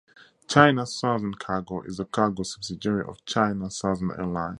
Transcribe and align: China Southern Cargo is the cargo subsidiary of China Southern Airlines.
China 0.47 0.87
Southern 0.87 1.35
Cargo 1.35 1.83
is 1.83 1.97
the 1.97 2.05
cargo 2.05 2.41
subsidiary 2.41 3.03
of 3.07 3.23
China 3.23 3.69
Southern 3.69 4.09
Airlines. 4.09 4.49